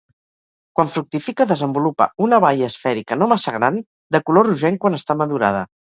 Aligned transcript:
Quan 0.77 0.87
fructifica 0.93 1.45
desenvolupa 1.51 2.07
una 2.27 2.39
baia 2.45 2.69
esfèrica 2.73 3.19
no 3.21 3.29
massa 3.35 3.53
gran, 3.59 3.77
de 4.17 4.23
color 4.31 4.51
rogenc 4.53 4.85
quan 4.87 4.99
està 5.03 5.19
madurada. 5.21 5.63